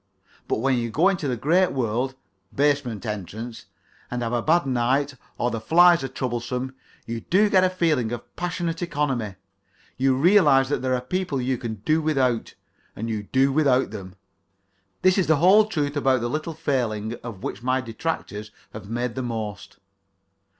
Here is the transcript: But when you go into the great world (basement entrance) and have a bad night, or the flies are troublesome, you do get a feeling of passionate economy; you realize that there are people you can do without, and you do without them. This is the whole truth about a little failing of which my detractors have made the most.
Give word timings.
But 0.47 0.61
when 0.61 0.79
you 0.79 0.89
go 0.89 1.09
into 1.09 1.27
the 1.27 1.37
great 1.37 1.73
world 1.73 2.15
(basement 2.51 3.05
entrance) 3.05 3.67
and 4.09 4.23
have 4.23 4.33
a 4.33 4.41
bad 4.41 4.65
night, 4.65 5.13
or 5.37 5.51
the 5.51 5.61
flies 5.61 6.03
are 6.03 6.07
troublesome, 6.07 6.73
you 7.05 7.21
do 7.21 7.51
get 7.51 7.63
a 7.63 7.69
feeling 7.69 8.11
of 8.11 8.35
passionate 8.35 8.81
economy; 8.81 9.35
you 9.97 10.15
realize 10.17 10.69
that 10.69 10.81
there 10.81 10.95
are 10.95 11.01
people 11.01 11.39
you 11.39 11.59
can 11.59 11.83
do 11.85 12.01
without, 12.01 12.55
and 12.95 13.11
you 13.11 13.21
do 13.31 13.51
without 13.53 13.91
them. 13.91 14.15
This 15.03 15.19
is 15.19 15.27
the 15.27 15.35
whole 15.35 15.65
truth 15.67 15.95
about 15.95 16.23
a 16.23 16.27
little 16.27 16.55
failing 16.55 17.13
of 17.21 17.43
which 17.43 17.61
my 17.61 17.79
detractors 17.79 18.49
have 18.73 18.89
made 18.89 19.13
the 19.13 19.21
most. 19.21 19.77